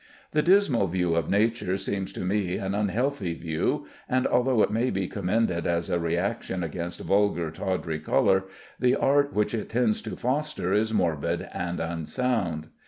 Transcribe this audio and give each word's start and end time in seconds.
The 0.31 0.41
dismal 0.41 0.87
view 0.87 1.13
of 1.13 1.29
nature 1.29 1.77
seems 1.77 2.11
to 2.13 2.21
me 2.21 2.57
an 2.57 2.73
unhealthy 2.73 3.35
view; 3.35 3.85
and 4.09 4.25
although 4.25 4.63
it 4.63 4.71
may 4.71 4.89
be 4.89 5.07
commended 5.07 5.67
as 5.67 5.91
a 5.91 5.99
reaction 5.99 6.63
against 6.63 7.01
vulgar, 7.01 7.51
tawdry 7.51 7.99
color, 7.99 8.45
the 8.79 8.95
art 8.95 9.31
which 9.33 9.53
it 9.53 9.69
tends 9.69 10.01
to 10.01 10.15
foster 10.15 10.73
is 10.73 10.91
morbid 10.91 11.47
and 11.53 11.79
unsound. 11.79 12.69